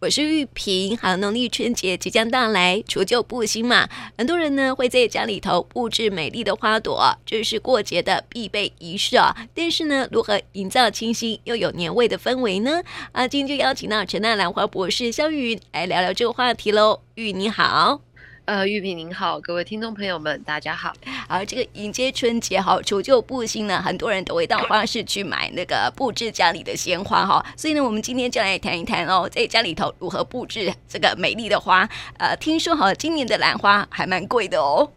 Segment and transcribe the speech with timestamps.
[0.00, 0.96] 我是玉萍。
[0.96, 9.34] 好，农历春节即将到来，除旧布新嘛，很多人呢会在家里头布置美丽的花朵，这是过节的必备仪式啊。
[9.52, 12.80] 但是呢，如何营造清新又有年味的氛围呢？
[13.10, 17.00] 啊，今天就邀请到陈纳兰花博士肖玉云来聊聊这个话题喽。
[17.16, 18.07] 玉你好。
[18.48, 20.90] 呃，玉萍您好，各位听众朋友们，大家好。
[21.28, 27.44] 而，这个迎接春节哈，除旧布新呢，很多人都会到花市去买那个布置家里的鲜花哈。
[27.58, 31.86] 所以呢，我们今天就来谈一谈哦，在家里头如何布置这个美丽的花。
[32.16, 34.90] 呃，听说哈，今年的兰花还蛮贵的哦。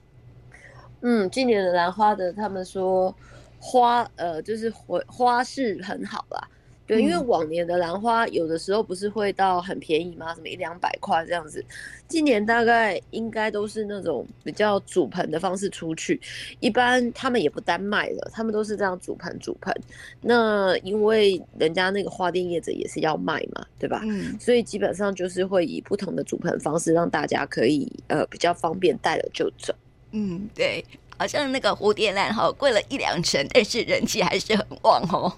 [1.01, 3.13] 嗯，今年的兰花的，他们说
[3.59, 6.47] 花呃，就是花花市很好啦。
[6.87, 10.33] 对，因为往年的兰花有的时候不是会到很便宜吗？
[10.35, 11.63] 什么一两百块这样子。
[12.07, 16.19] 今年大概应该都是那种比较组盆的方式出去，
[16.59, 19.73] 一般他们也不单卖了，他们都是这样组盆组盆。
[20.19, 24.01] 那因为人家那个花店业者也是要卖嘛，对吧？
[24.03, 24.37] 嗯。
[24.37, 29.73] 所以基本上就是会以不同的组盆方式，让大家可以呃比较方便带了就走。
[30.11, 30.83] 嗯，对，
[31.17, 35.31] 好像那个蝴蝶兰哈贵了一两成，但是人气还是很旺哦。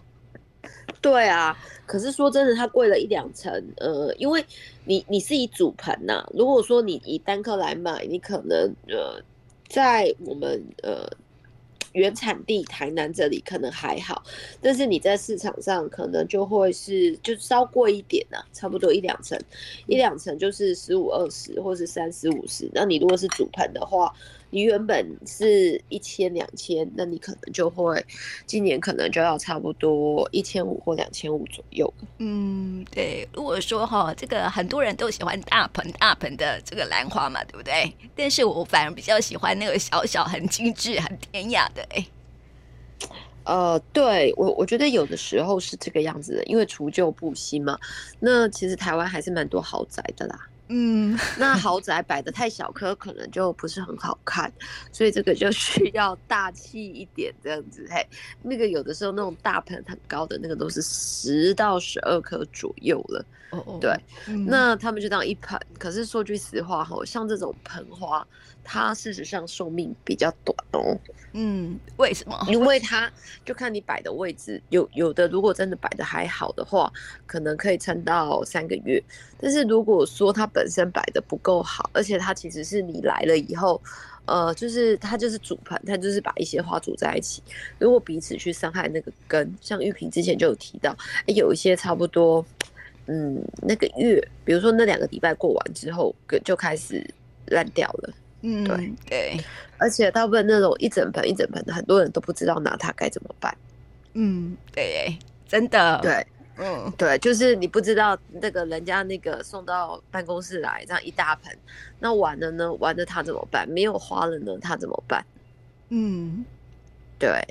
[1.02, 4.44] 对啊，可是说真的，它贵了一两成，呃，因为
[4.86, 9.22] 你你是以组盆呐，如果说你以单颗来买，你可能呃，
[9.68, 11.06] 在我们呃
[11.92, 14.24] 原产地台南这里可能还好，
[14.62, 19.40] 但是你在市场上可能就会是就稍贵一点呐，差不多一两成，
[19.88, 24.14] 一两成就是十五二十或是三十五十，那你如果是组盆的话。
[24.54, 28.06] 你原本是一千两千，那你可能就会
[28.46, 31.92] 今年可能就要差不多一千五或两千五左右。
[32.20, 33.28] 嗯，对。
[33.34, 37.92] 如果说哈，这个很多人都喜欢大盆大盆的这个兰花嘛，对不对？
[38.16, 41.84] 但是我反而比较喜欢那个小小、很精致、很典雅的。
[41.90, 42.06] 哎，
[43.46, 47.76] 呃，对我我觉得有的时候是这个样子的，因为除旧布新嘛。
[48.20, 50.48] 那其实台湾还是蛮多豪宅的啦。
[50.70, 54.52] 嗯， 那豪宅摆的太小颗，可能就不是很好看，
[54.92, 57.86] 所以这个就需要大气一点这样子。
[57.90, 58.06] 嘿，
[58.42, 63.26] 那个有的时候那种大盆很高的那个都是十到十二颗左右了。
[63.52, 63.96] 哦哦，对，
[64.28, 65.60] 嗯、那他们就当一盆。
[65.78, 68.26] 可是说句实话哈，像这种盆花，
[68.64, 70.98] 它事实上寿命比较短哦。
[71.34, 72.36] 嗯，为什么？
[72.48, 73.12] 因为它
[73.46, 76.92] 就看你摆的位置，有有的如果真的摆的还好的话，
[77.28, 79.00] 可能可以撑到三个月。
[79.40, 83.82] 但是如果说它本身摆的不够好，而且它其实是你来了以后，
[84.26, 87.42] 呃，就是它就是组盆，它就是把一些花组在一起，
[87.80, 92.46] 如果彼此去伤害那个根，像玉萍之前就有提到，欸，有一些差不多。
[93.06, 96.16] 嗯，那个月，比如说那两个礼拜过完之后，
[96.46, 97.06] 就开始
[97.48, 98.14] 烂掉了。
[98.44, 99.38] 嗯，对对，
[99.78, 103.54] 而且大部分那种一整盆一整盆的，很多人都不知道拿它该怎么办。
[104.14, 106.26] 嗯，对，真的，对，
[106.58, 111.58] 嗯，对，就是你不知道那个人家那个送到办公室来这样一大盆，
[112.00, 112.72] 那完了呢？
[112.74, 113.68] 完了他怎么办？
[113.68, 114.58] 没有花了呢？
[114.62, 115.26] 他怎么办？
[115.90, 116.46] 嗯，
[117.18, 117.42] 对，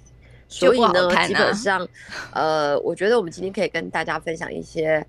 [0.49, 1.89] 所以呢，啊、基本上，
[2.33, 5.07] 呃，我觉得我们今天可以跟大家分享一些。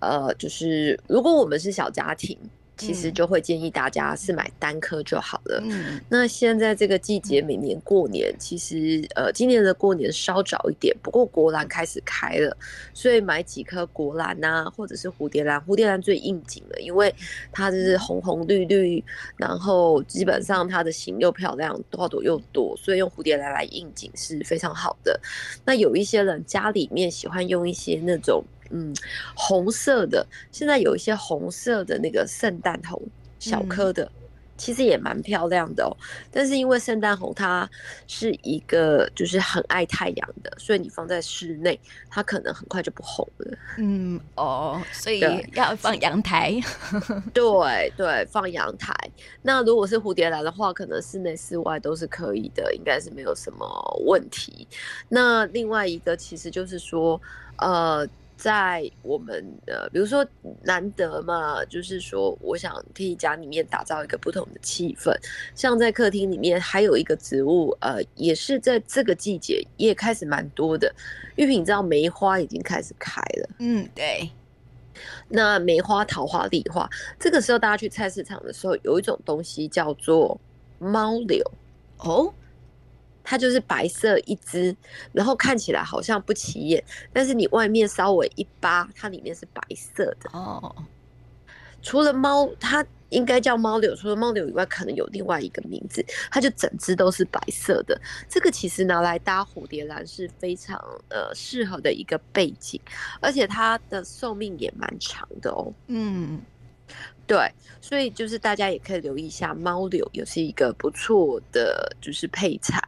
[0.00, 2.38] 呃，就是如果我们是小家庭，
[2.78, 5.60] 其实就会建议大家是买单颗就好了。
[5.64, 12.56] 嗯，那现在这个季节，每年过年，其实呃，今年的过年稍早一点，不过国兰开始开了，
[12.94, 17.14] 所以买几颗国兰啊，或者是蝴蝶兰，蝴蝶兰最应景了，因为
[17.52, 19.04] 它就是红红绿绿，
[19.36, 25.20] 然后基本上它的形又漂亮，花朵又多，所以用蝴蝶兰来应景是非常好的。
[25.64, 28.44] 那有一些人家里面喜欢用一些那种。
[28.70, 28.94] 嗯，
[29.34, 33.00] 红色的，现在有一些红色的那个圣诞红，
[33.38, 35.96] 小颗的，嗯、其实也蛮漂亮的哦。
[36.30, 37.68] 但是因为圣诞红它
[38.06, 41.80] 是一个就是很爱太阳的，所以你放在室内，
[42.10, 43.58] 它可能很快就不红了。
[43.78, 45.20] 嗯哦，所以
[45.54, 46.60] 要放阳台。
[47.32, 48.92] 对对，放阳台。
[49.40, 53.66] 那如果是蝴蝶兰的话，可能室内室外都是可以的，应该是没有什么
[54.04, 54.68] 问题。
[55.08, 57.18] 那另外一个其实就是说，
[57.56, 58.06] 呃。
[58.38, 60.24] 在我们的，比如说
[60.62, 65.12] 难得嘛，就是说，我想替家里面打造一个不同的气氛。
[65.56, 70.94] 像在客厅里面，还有一个植物，呃，也是在这个季节也开始蛮多的。
[71.34, 74.30] 玉萍，你知道梅花已经开始开了，嗯，对。
[75.28, 76.88] 那梅花、桃花、梨花，
[77.18, 80.40] 这个时候大家去菜市场的时候，有一种东西叫做
[80.78, 81.44] 猫柳，
[81.98, 82.32] 哦。
[83.30, 84.74] 它就是白色一只，
[85.12, 86.82] 然后看起来好像不起眼，
[87.12, 90.74] 但是你外面稍微一扒，它里面是白色的哦。
[91.82, 98.00] 除了猫，它应该叫猫柳，除了猫柳以外，可能有另外一个名字，它就整只都是白色的。
[98.30, 102.80] 这个其实拿来搭蝴蝶兰是非常呃适合的一个背景，
[103.20, 105.70] 而且它的寿命也蛮长的哦。
[105.88, 106.40] 嗯。
[107.28, 107.38] 对，
[107.82, 112.82] 所以就是大家也可以留意一下，猫柳也是一个不错的就是配菜。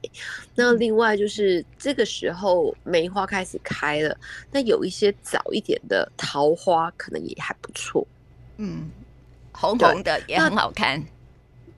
[0.54, 4.16] 那另外就是这个时候梅花开始开了，
[4.50, 8.06] 那有一些早一点的桃花可能也还不错。
[8.56, 8.90] 嗯，
[9.52, 11.04] 红红的也很好看。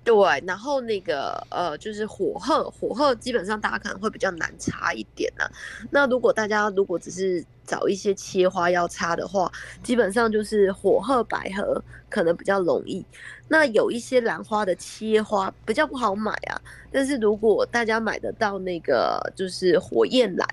[0.05, 0.15] 对，
[0.47, 5.45] 然后那个呃，就是火鹤，火鹤基本上大家可能会比较难插一点呢、
[5.91, 9.51] 那如果大家如果只是找一些切花要插的话，
[9.83, 13.05] 基本上就是火鹤、百合可能比较容易。
[13.47, 16.61] 那有一些兰花的切花比较不好买啊，
[16.91, 20.49] 但是如果大家买得到那个就是火焰兰。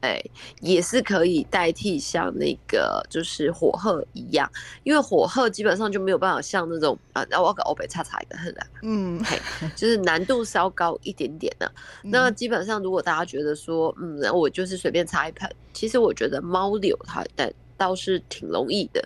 [0.00, 0.30] 哎、欸，
[0.60, 4.50] 也是可以代替像那个就是火鹤一样，
[4.82, 9.38] 因为火鹤基本上就没有办法像那种啊，然后我给欧北叉叉一个很难，嗯，嘿，
[9.76, 11.70] 就是难度稍高一点点的。
[12.02, 19.02] 那基本上如果大家觉得说，嗯，我就是随便插一盆，其实我觉得猫柳它但倒是挺容易的。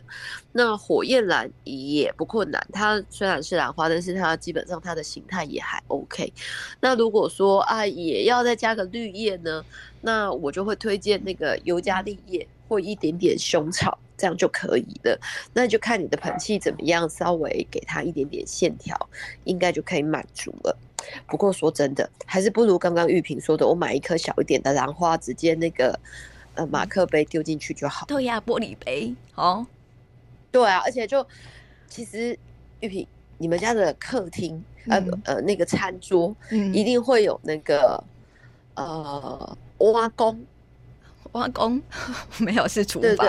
[0.50, 6.32] 那火焰兰也不困难，它虽然是兰花，但是它基本上它的形态也还 OK。
[6.81, 9.65] 那如果说啊，也要再加个绿叶呢？
[10.00, 15.17] 那我就会推荐那个尤加利叶或一点点胸草，这样就可以了。
[15.53, 19.09] 那就看你的盆器怎么样，稍微给它一点点线条，
[19.44, 20.76] 应该就可以满足了。
[21.29, 25.99] 不过说真的，还是不如刚刚玉萍说的，我买一颗小一点的兰花，直接那个
[26.54, 28.06] 呃马克杯丢进去就好。
[28.06, 29.66] 对呀，玻璃杯哦。
[30.50, 31.26] 对啊，而且就
[31.88, 32.38] 其实
[32.80, 33.06] 玉萍，
[33.38, 36.34] 你们家的客厅、嗯、呃呃那个餐桌，
[36.72, 38.02] 一定会有那个、
[38.74, 39.58] 嗯、呃。
[39.78, 40.40] 挖工，
[41.32, 41.82] 挖工
[42.38, 43.28] 没有是厨房，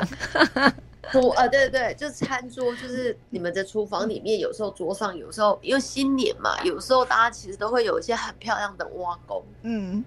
[1.11, 9.43] 厨 呃对对对，就是餐桌，就是你们的厨房里面，有时候桌上，有时候因为新年嘛，有时候大家其实都会有一些很漂亮的挖工。
[9.63, 10.01] 嗯，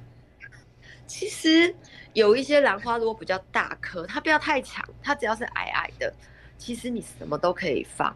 [1.08, 1.74] 其实
[2.12, 6.14] 有一些兰花如果比较大颗，它不要太长，它只要是矮矮的，
[6.56, 8.14] 其实你什么都可以放。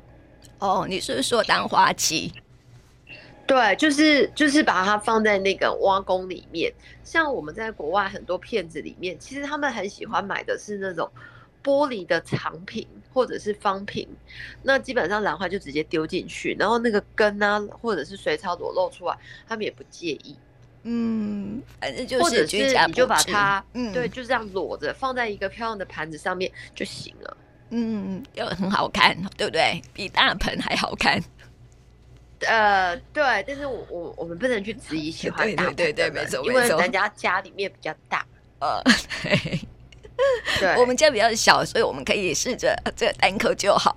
[0.59, 2.33] 哦，你是说当花器？
[3.44, 6.73] 对，就是就是把它放在那个挖工里面。
[7.03, 11.11] 像我们在国外很多片子里面，其实他们很喜欢买的是那种
[11.62, 14.09] 玻璃的长瓶或者是方瓶。
[14.62, 19.19] 那基本上兰花就直接丢进去，然后那个根啊或者是水草裸露出来，
[19.49, 20.37] 他们也不介意。
[20.84, 27.37] 嗯，反正就是，或者是你就把它，嗯，对，就这样裸着放在一个漂亮的盘子上面就行了。
[27.70, 29.81] 嗯，又很好看，对不对？
[29.93, 31.23] 比大盆还好看。
[32.46, 38.26] 呃，对，但是我我我们不能去质疑喜欢 大对对对，没错，因为人家家里面比较大，
[38.58, 38.82] 呃，
[39.23, 39.61] 对，
[40.58, 43.96] 对，我们家比较小，所以我们可以试着这个单口就好。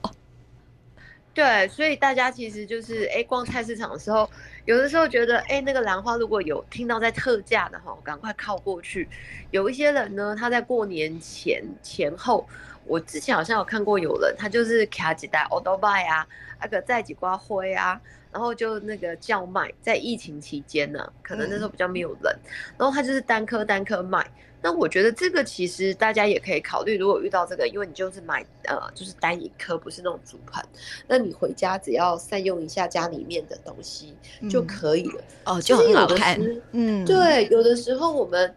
[1.36, 4.28] 对，所以大家其实就是哎，逛菜市场的时候，
[4.64, 9.08] 有的时候觉得哎，那个兰花如果有听到在特价的话，赶快靠过去。
[9.52, 12.48] 有一些人呢，他在过年前前后，
[12.86, 16.26] 我之前好像有看过有人，他就是卡几袋欧多拜啊，
[16.62, 18.00] 那个在几瓜灰啊。
[18.32, 24.26] 然后就那个叫卖，在疫情期间呢、啊，可能那时候比较没有人，嗯、然后他就是单颗单颗卖。
[24.66, 30.66] 那我觉得这个其实大家也可以考虑，如果遇到这个，因为你就是买呃，就是单一颗，不是那种组盆，
[31.08, 34.16] 那你回家只要善用一下家里面的东西
[34.50, 35.22] 就可以了。
[35.44, 36.42] 嗯、哦，就很好看。
[36.72, 38.56] 嗯，对，有的时候我们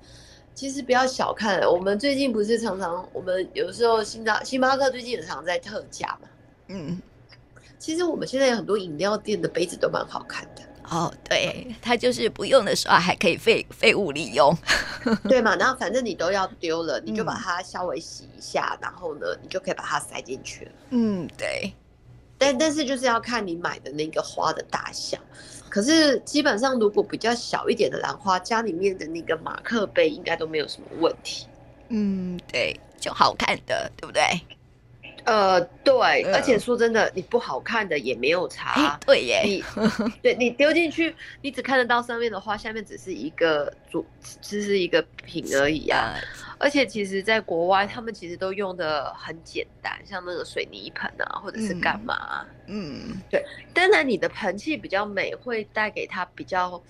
[0.54, 6.28] 其实不要小看，我们最近不是常常，我们有时候星巴星巴克最近也常在特价嘛。
[6.68, 7.02] 嗯。
[7.78, 10.57] 其实我们现在有很多饮料店的杯子都蛮好看的
[10.90, 14.56] 哦，对，它就是不用的时候还可以废废物利用，
[15.28, 15.54] 对嘛？
[15.56, 20.70] 然后反正你都要丢了，你就把它稍微洗一下，嗯、然后呢，你就可以把它塞进去了。
[20.90, 21.72] 嗯，对。
[22.38, 25.18] 但但是就是要看你买的那个花的大小，
[25.68, 31.46] 可是基本上如果比较小一点的兰花，家里面的那个马克杯应该都没有什么问题。
[31.88, 34.22] 嗯，对，就好看的，对不对？
[35.24, 38.98] 呃，对，而且说真的，你不好看的也没有差。
[39.04, 39.64] 对耶，你
[40.22, 44.04] 对你丢进去，你只看得到上面的花，下面只是一个主，
[44.40, 46.14] 只是一个品而已啊。
[46.60, 52.44] 而且其实，在国外，他们其实都用的很简单，像那个水泥盆啊，或者是干嘛。
[52.66, 53.44] 嗯，对。
[53.72, 56.82] 当然，你的盆器比较美，会带给他比较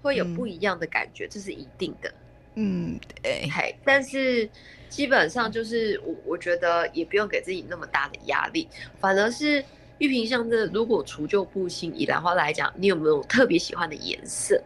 [0.00, 2.12] 会有不一样的感觉，这是一定的。
[2.56, 3.48] 嗯，对。
[3.84, 4.50] 但是。
[4.88, 8.66] 基本上就是我，我觉得也不用给自己那么大的压力，
[9.00, 9.62] 反而是
[9.98, 14.58] 玉屏像这，如果除旧布新，以兰花来讲，你有没有特别喜欢的颜色？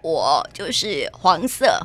[0.00, 1.78] 我就是黄色、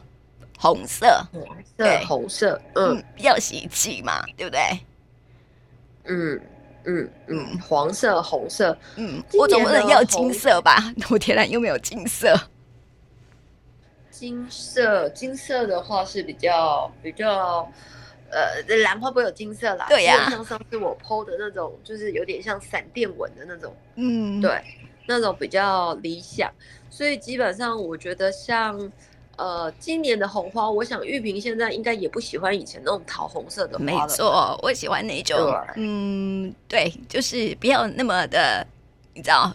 [0.59, 4.61] 红色、黄色、红色，嗯，比较喜气嘛，对不对？
[6.05, 6.39] 嗯，
[6.85, 10.93] 嗯嗯，黄色、红色，嗯，我总不能要金色吧？
[11.09, 12.39] 我天然又没有金色。
[14.23, 17.69] 金色，金色的话是比较比较，
[18.31, 19.85] 呃，兰花不会有金色啦。
[19.89, 20.29] 对呀、啊。
[20.29, 23.75] 像上次我 PO 的那种，就是有点像闪电纹的那种。
[23.95, 24.63] 嗯，对，
[25.07, 26.49] 那种比较理想。
[26.89, 28.89] 所以基本上，我觉得像。
[29.35, 33.83] 呃，今年的红花，我想玉萍现在应该也不喜欢以前那种桃红色的花。
[33.83, 35.35] 没错，我喜欢那种，
[35.75, 38.63] 嗯，对，就是不要那么的，
[39.15, 39.51] 你知道，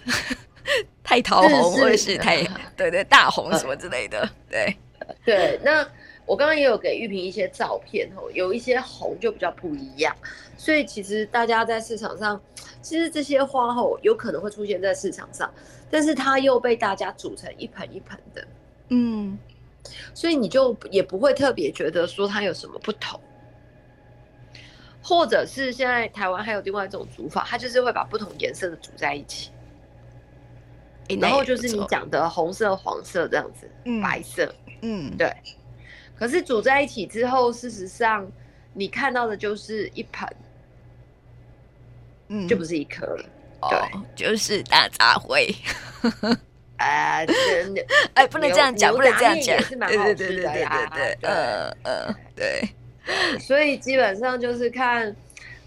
[1.09, 2.45] 太桃红或者是太
[2.77, 4.77] 对对大红什么之类的，对。
[5.25, 5.59] 对。
[5.65, 5.88] 那
[6.27, 10.15] 我刚刚也有给玉萍一些照片哦，有一些红就比较不一样，
[10.59, 12.38] 所以其实大家在市场上，
[12.83, 15.50] 其实这些花哦有可能会出现在市场上，
[15.91, 18.47] 但是它又被大家煮成一盆一盆的，
[18.91, 19.38] 嗯。
[20.12, 23.19] 所以你就也不会特别觉得说它有什么不同，
[25.03, 29.50] 或者是现在台湾还有另外一种煮法，它就是会把不同颜色的煮在一起，
[31.21, 35.33] 然后就是你讲的红色、黄色这样子，嗯，白色，嗯，对。
[36.17, 38.31] 可是煮在一起之后，事实上
[38.73, 40.29] 你看到的就是一盆，
[42.29, 43.25] 嗯，就不是一颗了，
[43.71, 43.79] 对，
[44.17, 45.55] 就是大杂烩。
[46.79, 47.85] 啊，真的，
[48.15, 52.69] 哎，不能这样讲，不能这样讲，是蛮好吃的呀，对对对，嗯嗯，对，
[53.41, 55.15] 所以基本上就是看，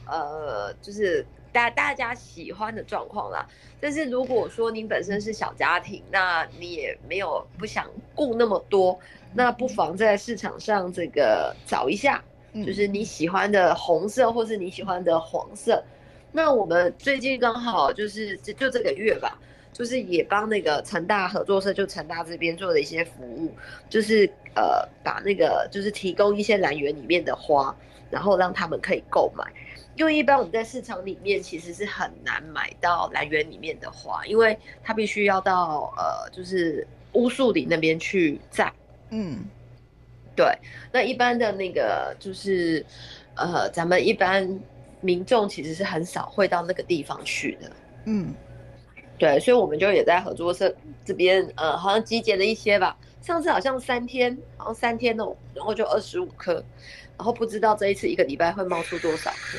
[0.06, 3.46] 呃，就是大大家喜欢的状况啦。
[3.80, 9.00] 但是如果说您本身是小家庭，那你也没有不想顾那么多，
[9.34, 12.24] 那不妨在市场上这个找一下，
[12.66, 15.84] 就是你喜欢的红色或是你喜欢的黄色。
[16.32, 19.40] 那我们最近刚好就是就就这个月吧。
[19.74, 23.50] 就是也帮那个成大合作社，就成大这边做了一些服务，
[23.90, 27.74] 就是呃把那个就是提供一些兰园里面的花，
[28.10, 29.46] 然后让他们可以购买。
[30.02, 38.74] 因为一般我们在市场里面其实是很难买到兰园里面的花，因为它必须要到呃就是乌树林那边去摘。
[39.12, 39.46] 嗯，
[40.36, 40.48] 对。
[40.92, 42.84] 那一般的那个就是
[43.36, 44.60] 呃咱们一般
[45.02, 47.72] 民众其实是很少会到那个地方去的。
[48.06, 48.34] 嗯。
[49.20, 52.98] 对，所以我们就也在合作社这边，呃，好像集结了一些吧。
[53.22, 56.54] 上次好像三天，好像三天哦，然后就二十五颗，
[57.18, 59.58] 然后不知道这一次一个礼拜会冒出多少颗。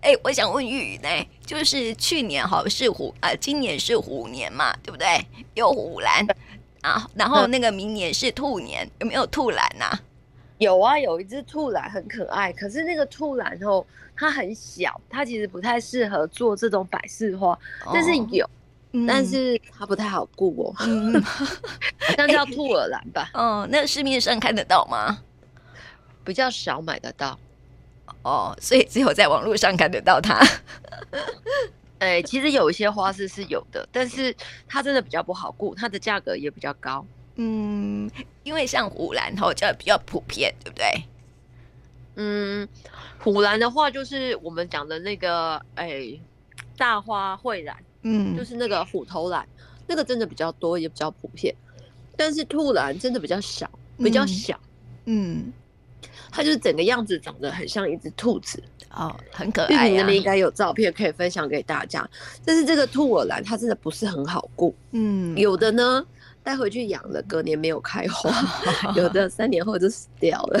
[0.00, 1.08] 哎，我想问玉呢，
[1.46, 5.06] 就是去年好像是虎，呃，今年是虎年嘛，对不对？
[5.54, 6.26] 有虎兰
[6.80, 9.96] 啊，然后那个明年是兔年，有没有兔兰呐？
[10.58, 13.84] 有啊，有一只兔兰很可爱，可是那个兔兰哦，
[14.16, 17.56] 它很小，它其实不太适合做这种百事花，
[17.94, 18.48] 但是有。
[19.06, 23.30] 但是它不太好顾哦，嗯， 好像叫兔耳兰吧？
[23.34, 25.18] 哦，那市面上看得到吗？
[26.24, 27.38] 比较少买得到，
[28.22, 30.38] 哦，所以只有在网络上看得到它。
[31.98, 34.34] 哎、欸，其实有一些花市是有的，但是
[34.68, 37.04] 它真的比较不好顾，它的价格也比较高。
[37.36, 38.10] 嗯，
[38.42, 41.04] 因为像虎兰吼，就比较普遍，对不对？
[42.16, 42.68] 嗯，
[43.18, 46.20] 虎兰的话就是我们讲的那个，哎、欸，
[46.76, 47.76] 大花蕙兰。
[48.02, 49.46] 嗯，就是那个虎头兰，
[49.86, 51.54] 那个真的比较多，也比较普遍。
[52.16, 54.58] 但是兔兰真的比较小，比较小。
[55.06, 55.52] 嗯，嗯，
[56.30, 59.84] 它就是整个样子长得很像一只兔子哦，很可爱啊。
[59.84, 62.08] 你那边应该有照片可以分享给大家。
[62.44, 64.74] 但是这个兔耳兰它真的不是很好顾。
[64.92, 66.04] 嗯，有的呢。
[66.42, 68.30] 带回去养了，隔年没有开花，
[68.96, 70.60] 有的三年后就死掉了。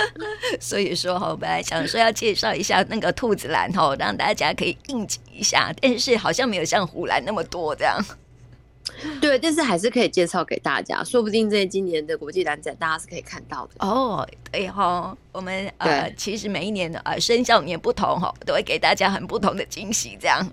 [0.60, 7.98] 所以说，我本来想说要介绍一下那个兔子兰哈，让大家可以应景一下，但是好像没有像虎兰那么多这样。
[9.20, 14.28] 对，但是还是可以介绍给大家，说不定在今年的国际兰展，大家是可以看到的哦。
[14.50, 20.46] 对哈，我们呃，其实每一年的呃生肖年不同哈，都会给大家很不同的惊喜这样。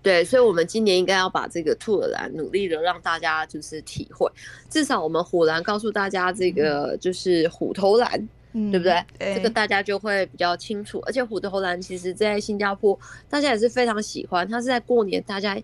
[0.00, 4.30] 对，所以，我们今年应该要把这个兔耳兰努力的让大家就是体会，
[4.70, 9.04] 至少我们虎兰告诉大家这个就是虎头兰，嗯、对不对？
[9.18, 11.02] 对，这个大家就会比较清楚。
[11.04, 15.56] 而且虎头兰其实在新加坡大家也是非常喜欢，它是在过年，大家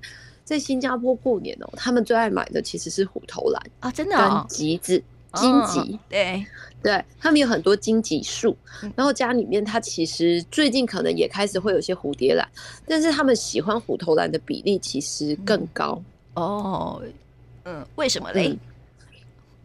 [0.42, 5.02] 在新加坡过年哦，他们最爱买的其实是虎头兰啊，真的、哦，跟橘子。
[5.34, 6.46] 荆棘，对。
[6.82, 8.54] 对，他们有很多荆棘树，
[8.94, 12.46] 然后家里面它其实最近可能也开始会有些蝴蝶兰，
[12.86, 16.02] 但是他们喜欢虎头兰的比例其实更高。
[16.34, 17.02] 哦。
[17.64, 18.54] 嗯，为什么嘞？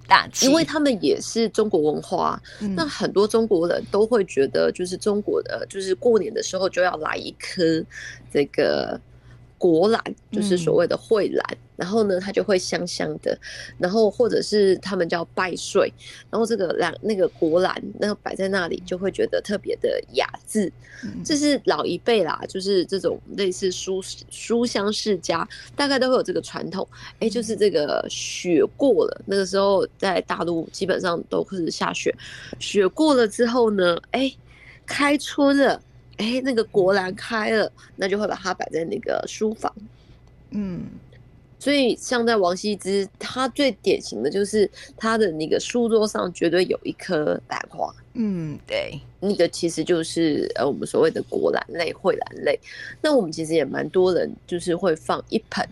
[0.07, 2.41] 大气，因为他们也是中国文化，
[2.73, 7.61] 那很多中国人都会觉得，就是中国的，就是过年的时候就要来一颗
[8.31, 8.97] 这个
[9.59, 10.01] 果篮，
[10.31, 13.37] 就是所谓的蕙兰，嗯、然后呢，它就会香香的，
[13.77, 15.93] 然后或者是他们叫拜岁，
[16.31, 20.71] 然后这个兰那个果篮，那个摆在那里就会觉得特别的雅致。
[21.03, 26.87] 嗯、这是老一辈啦，就是这种类似书书香世家，大概都会有这个传统。
[27.15, 32.15] 哎、欸，就是这个雪过了，那个时候在大陆基本上都是下雪，
[32.59, 34.37] 雪过了之后呢，哎、欸，
[34.85, 35.81] 开春了。
[36.19, 39.73] 哎、欸，那个果兰开了，那就会把它摆在那个书房。
[40.51, 40.85] 嗯，
[41.57, 47.89] 所以像在王羲之，他最典型的就是他的那个书桌上绝对有一颗兰花。
[48.15, 52.59] 嗯，对，那个其实就是呃我们所谓的果兰类、蕙兰类。
[53.01, 55.65] 那我们其实也蛮多人就是会放一盆，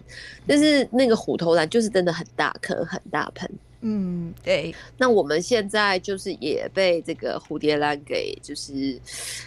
[0.48, 3.52] 但是那个虎头兰就是真的很大颗、很大盆。
[3.82, 4.74] 嗯，对。
[4.98, 9.00] 那我们现在就是也被这个蝴蝶兰给就是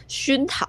[0.06, 0.66] 熏陶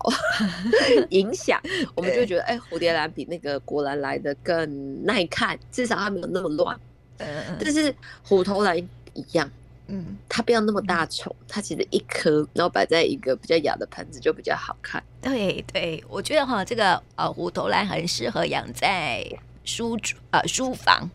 [1.09, 1.61] 影响，
[1.93, 6.75] 我们就觉得哎，蝴蝶兰比那个果兰来的更耐看，至少它没有那么乱。
[7.19, 8.75] 嗯，但是虎头兰
[9.13, 9.47] 一样，
[9.85, 15.01] 嗯，它不要那么大丛，它其实一颗，然后摆在一个比较雅的盆子就比较好看。
[15.21, 19.23] 对对，我觉得哈，这个呃虎头兰很适合养在
[19.63, 19.95] 书
[20.31, 21.07] 呃书房。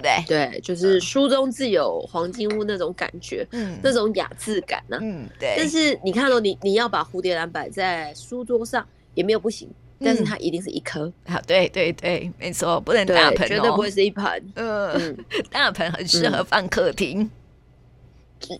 [0.00, 0.50] 对不对？
[0.50, 5.54] 对，就是书中自有黄金屋那种感觉，嗯，那种雅致感呢、啊，嗯，对。
[5.56, 9.68] 但是你看到、哦、你你要把蝴蝶兰摆在书桌上也没有不行，
[10.00, 11.12] 嗯、但是它一定是一颗。
[11.26, 14.24] 好，对对对，没错，不能大盆、哦，绝对不会是一盆。
[14.54, 15.16] 嗯，嗯
[15.50, 17.22] 大盆很适合放客厅。
[17.22, 17.30] 嗯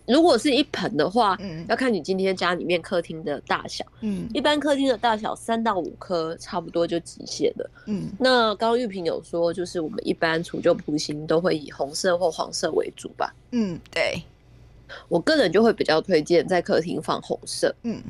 [0.07, 8.09] 如果是一盆的话，嗯，要看你今天家里面客厅的大小，嗯，一般客厅的大小三到五颗差不多就极限了，嗯。
[8.19, 14.21] 那刚刚玉萍有说，就是我们一般除旧布新都会以红色或黄色为主吧，嗯，对。
[15.09, 18.01] 我个人就会比较推荐在客厅放红色，嗯，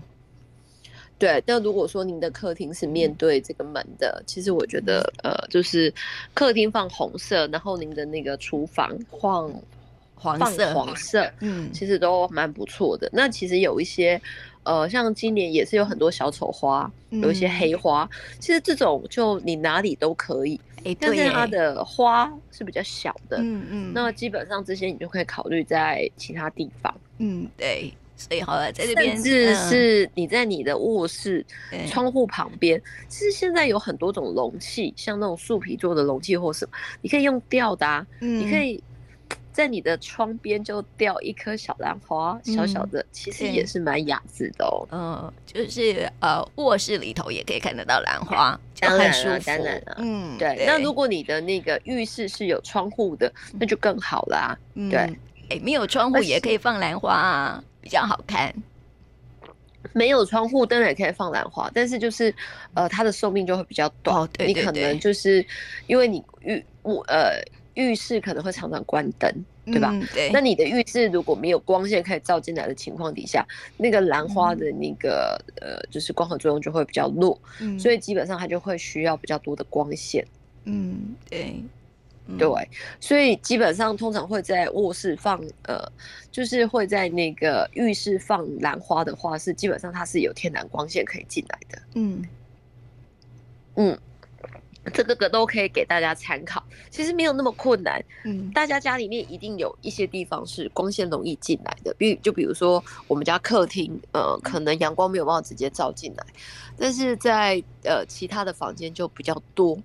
[1.20, 1.44] 对。
[1.46, 5.94] 但如果说您的客厅是面对这个门的，其实我觉得，呃，就是
[6.34, 9.52] 客厅放红色，然后您的那个厨房放。
[10.20, 13.08] 黄色，黄色，嗯，其实都蛮不错的。
[13.14, 14.20] 那其实有一些，
[14.64, 18.10] 呃，像今年也是有很多小丑花，嗯、有一些黑花。
[18.40, 20.60] 其实这种就你哪里都可以，
[21.00, 23.92] 但是它的花是比较小的，嗯嗯。
[23.94, 27.94] 那基本上这些你就可以考虑在其他地方，嗯，对。
[28.20, 38.84] 所以好了，在这边甚至是你在你的卧室、嗯、窗户旁边，其实现在有很多种容器，像那种树皮做的容器或什么，你可以用吊的、啊，嗯、你可以。
[39.58, 44.88] 在你的窗边就吊一颗小兰花，小小的，嗯、其实也是蛮雅致的哦。
[44.92, 49.96] 嗯，就是呃，卧室里头也可以看得到兰花，当然了，当然了。
[49.98, 50.56] 嗯，对。
[50.58, 54.56] 对，那如果你的那个浴室是有窗户的，那就更好啦。
[54.76, 55.00] 嗯、对，
[55.50, 58.54] 哎，没有窗户也可以放兰花啊，比较好看。
[59.92, 62.32] 没有窗户当然也可以放兰花，但是就是
[62.76, 64.16] 呃，它的寿命就会比较短。
[64.16, 65.44] 哦、对，对，对，你可能就是
[65.88, 67.42] 因为你浴我呃。
[67.78, 69.32] 浴室可能会常常关灯，
[69.66, 69.92] 对吧？
[69.94, 70.32] 嗯、对。
[70.34, 73.46] 那你的浴室如果没有光线可以照进来的情况底下，
[73.78, 80.26] 那个兰花的那个、嗯、呃，就是光合作用就会比较弱，嗯、所以基本上它就会需要比较多的光线。
[80.66, 81.62] 嗯，对，
[82.26, 82.50] 嗯、对。
[83.00, 85.80] 所以基本上通常会在卧室放呃，
[86.32, 91.80] 就是会在那个浴室放兰花的话，是基本上它是有天然光线可以进来的。
[91.94, 92.26] 嗯
[93.76, 93.98] 嗯。
[94.94, 98.04] 这个个都可以给大家参考，其实没有那么困难。
[98.26, 106.26] 嗯，大家家里面一定有一些地方是光线容易进来的，比就比如说我们家客厅，呃，可能阳光没有办法直接照进来，
[106.78, 109.78] 但是在呃其他的房间就比较多，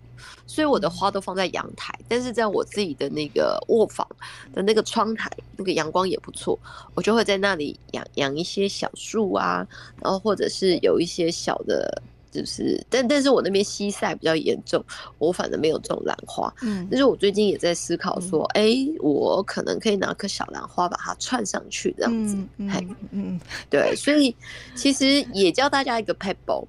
[0.46, 4.06] 所以我的花都放在阳台，但是在我自己的那个卧房
[4.54, 6.58] 的那个窗台，那个阳光也不错，
[6.94, 9.66] 我就会在那里养养一些小树啊，
[10.00, 12.02] 然后或者是有一些小的。
[12.32, 14.82] 就是，但但是我那边西晒比较严重，
[15.18, 16.52] 我反正没有这种兰花。
[16.62, 22.34] 嗯，但是我最近也在思考说，哎、嗯欸，我可能可以拿颗小兰花把它串上去，这样子。
[22.56, 24.34] 嗯嗯，嗯对，所以
[24.74, 26.66] 其实也教大家一个 pebble。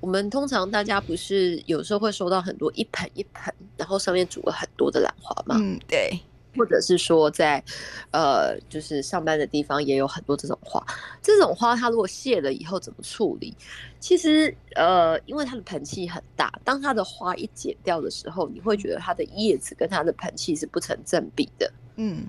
[0.00, 5.56] 我们通常大家不是有时候会收到很多一盆一盆，然后上面煮了很多的兰花吗？
[5.58, 6.20] 嗯，对。
[6.56, 7.62] 或者是说在，
[8.10, 10.82] 呃，就是上班的地方也有很多这种花。
[11.22, 13.54] 这种花它如果谢了以后怎么处理？
[13.98, 21.72] 其实，呃，因为它的盆器很大，当它的花一剪掉的时候，你会觉得它的叶子跟它的盆器是不成正比的。
[21.96, 22.24] 嗯，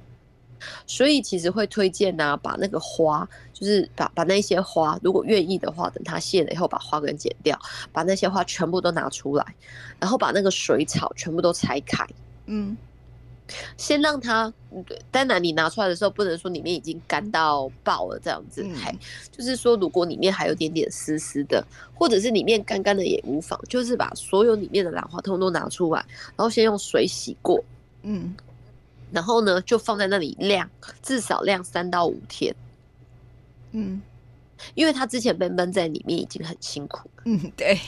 [0.88, 7.60] 所以其实会推荐呢、啊，把那个花，就是把把那些花，如果愿意的话，等它谢了以后，把花根剪掉，
[7.92, 9.46] 把那些花全部都拿出来，
[10.00, 12.04] 然后把那个水草全部都拆开。
[12.48, 12.76] 嗯。
[13.78, 14.52] 先让它，
[15.10, 19.00] 当然你拿出来的时候，不能说里面已经干到爆了这样子，还、嗯，
[19.32, 26.06] 就是说如果里面还有点点湿湿的，或者是里面干干的也无妨，就是把所有里面的兰花通通拿出来，
[26.36, 27.64] 然后先用水洗过，
[28.04, 28.36] 嗯，
[29.12, 30.70] 然后呢就放在那里晾，
[31.02, 32.54] 至少晾三到五天，
[33.72, 34.02] 嗯，
[34.76, 37.80] 因为它之前被闷在里面已经很辛苦了，嗯，对，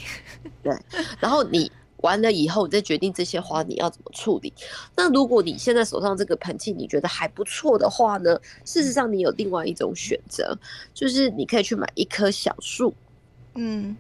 [0.63, 0.73] 对，
[1.19, 1.71] 然后你。
[2.01, 4.53] 完了以后，你再决定这些花你要怎么处理。
[4.95, 8.39] 那如果你现在手上这个盆器你觉得还不错的话呢？
[8.65, 10.57] 事实上，你有另外一种选择，
[10.93, 12.93] 就是你可以去买一棵小树，
[13.55, 13.97] 嗯，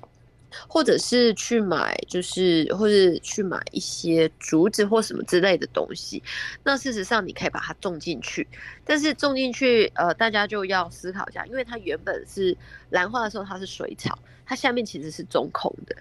[0.67, 6.23] 或者是去买，就是或者去买一些竹子或什么之类的东西。
[6.63, 8.47] 那事实上，你可以把它种进去，
[8.85, 12.55] 但是种进去，呃，大家就要思考一下，因为它原本是
[12.91, 15.95] 兰花的时候，它是水草，它下面其实是中空的。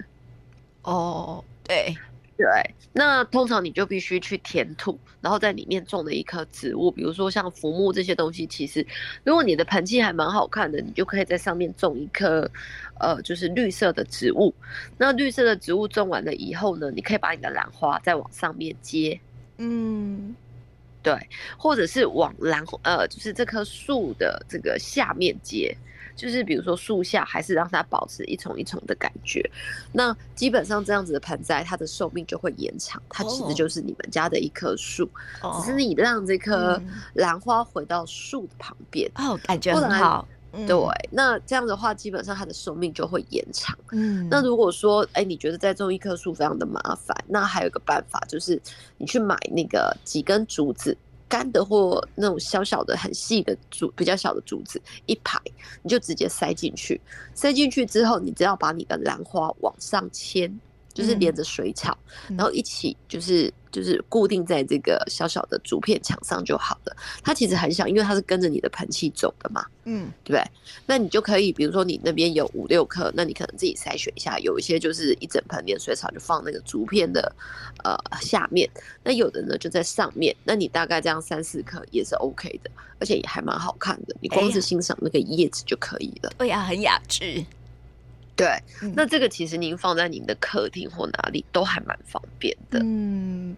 [0.83, 1.45] 哦。
[1.69, 1.97] 对
[2.37, 2.47] 对，
[2.93, 8.47] 那通常你就必须去填土，然后在里面种了一棵植物，比如说像浮木这些东西。
[8.47, 8.87] 其实，
[9.25, 12.49] 如果你的盆器还蛮好看的，你就可以在上面种一棵，
[13.01, 14.55] 呃，就是绿色的植物。
[14.97, 19.19] 那绿色的植物种完了以后呢，你可以把你的兰花再往上面接，
[19.57, 20.37] 嗯，
[21.03, 21.19] 对，
[21.57, 25.77] 或者是往兰呃，就是这棵树的这个下面接。
[26.19, 29.41] 就是比如说树下，还是让它保持一丛一丛的感觉。
[29.93, 33.01] 那基本上这样子的盆栽，它的寿命就会延长。
[33.09, 35.09] 它其实就是你们家的一棵树，
[35.55, 36.83] 只是你让这棵
[37.15, 40.27] 兰花回到树的旁边哦，感觉很好。
[40.67, 40.77] 对，
[41.13, 43.79] 那这样的话，基本上它的寿命就会延长。
[43.93, 48.61] 嗯，那如果说哎，你觉得再种一棵树非常的麻烦，那还有一个办法，就是
[48.97, 50.97] 你去买那个几根竹子。
[51.29, 55.41] 干的或那种小小的、很细的竹，比较小的竹子，一排
[55.83, 57.01] 你就直接塞进去。
[57.35, 60.59] 塞进去之后，你只要把你的兰花往上牵。
[60.99, 61.97] 就是连着水草，
[62.29, 66.97] 嗯、然后一起就是就是固定在这个小小的竹片墙上就好了。
[67.23, 70.45] 它其实很小，因为它是跟着你的盆器走的嘛，嗯，对不对？
[70.87, 77.33] 那你就可以，比如说你那边有五六颗，那你可能自己筛选一下，有一些就是一整盆连水草就放那个竹片的
[77.85, 78.69] 呃下面，
[79.05, 80.35] 那有的呢就在上面。
[80.43, 84.17] 那你大概这样三四颗也是 OK 的，而且也还蛮好看的。
[84.21, 86.33] 你光是欣赏那个叶子就可以了。
[86.37, 87.45] 对呀，很雅致。
[88.39, 88.57] 对，
[88.95, 93.57] 那这个其实您放在您的客厅或哪里都还蛮方便的，嗯，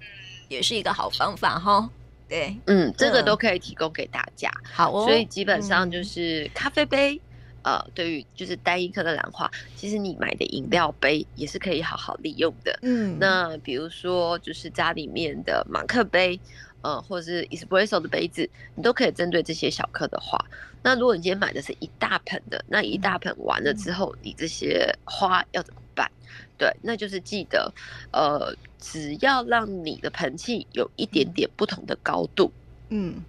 [0.49, 1.90] 也是一个好方法哈。
[2.27, 4.51] 对，嗯，这个都可以提供给大家。
[4.73, 7.21] 好哦，所以基本上就是咖啡杯，
[7.62, 12.79] 嗯、呃，对于就是单一颗的兰花，其实你买的饮料杯也是可以好好利用的。
[12.81, 16.40] 嗯，那比如说就是家里面的马克杯。
[16.83, 20.38] 呃，或者是 espresso 的杯子，你都可以针对这些小颗的花。
[20.83, 26.11] 那如果你今天买的是一大盆的，那一大盆完了之后，你这些花要怎么办？
[26.57, 27.73] 对，那就是记得，
[28.12, 32.51] 呃，只要让你的盆器有一点点不同的高度，
[32.88, 33.23] 嗯。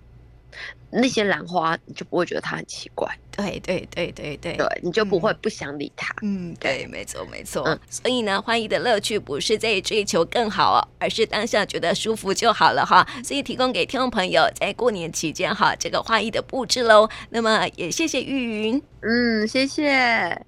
[0.92, 3.08] 那些兰花，你就不会觉得它很奇怪。
[3.32, 6.14] 对对对对对，对，你就不会不想理它。
[6.22, 7.64] 嗯，对，没错没错。
[7.64, 13.08] 嗯，所以呢，花艺的乐趣不是在追求更好哦，而是当下觉得舒服就好了哈。
[13.24, 17.10] 所以提供给听众朋友在过年期间哈，这个花艺的布置喽。
[17.30, 20.46] 那么也谢谢玉云，嗯，谢谢。